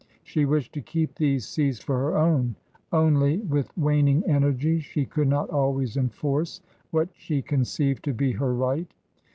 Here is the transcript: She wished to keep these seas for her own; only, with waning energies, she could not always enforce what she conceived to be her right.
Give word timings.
She 0.23 0.45
wished 0.45 0.73
to 0.73 0.81
keep 0.81 1.13
these 1.13 1.47
seas 1.47 1.77
for 1.79 1.95
her 1.99 2.17
own; 2.17 2.55
only, 2.91 3.37
with 3.37 3.69
waning 3.77 4.23
energies, 4.25 4.83
she 4.83 5.05
could 5.05 5.27
not 5.27 5.51
always 5.51 5.95
enforce 5.95 6.59
what 6.89 7.09
she 7.13 7.43
conceived 7.43 8.03
to 8.05 8.11
be 8.15 8.31
her 8.31 8.51
right. 8.51 8.89